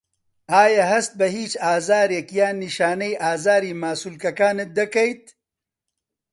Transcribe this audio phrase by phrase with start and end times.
[0.51, 5.23] ئایا هەست بە هیچ ئازارێک یان نیشانەی ئازاری ماسوولکەکانت دەکەیت؟